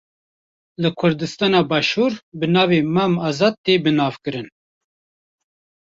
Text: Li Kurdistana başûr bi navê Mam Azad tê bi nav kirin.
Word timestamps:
Li 0.81 0.89
Kurdistana 1.01 1.61
başûr 1.71 2.13
bi 2.39 2.45
navê 2.55 2.79
Mam 2.95 3.13
Azad 3.27 3.55
tê 3.63 3.75
bi 3.83 3.91
nav 3.97 4.13
kirin. 4.23 4.47